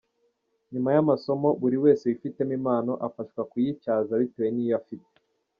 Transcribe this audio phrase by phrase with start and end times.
[0.71, 5.07] Nyuma y’amasomo, buri wese wifitemo impano afashwa kuyityaza bitewe n’iyo afite.